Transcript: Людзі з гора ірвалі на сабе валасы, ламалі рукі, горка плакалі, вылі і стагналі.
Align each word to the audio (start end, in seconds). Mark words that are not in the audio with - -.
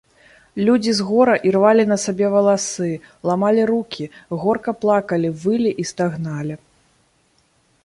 Людзі 0.67 0.91
з 0.99 1.03
гора 1.09 1.35
ірвалі 1.49 1.83
на 1.91 1.97
сабе 2.05 2.27
валасы, 2.37 2.89
ламалі 3.31 3.61
рукі, 3.73 4.09
горка 4.45 4.75
плакалі, 4.85 5.27
вылі 5.45 5.71
і 5.85 5.89
стагналі. 5.93 6.55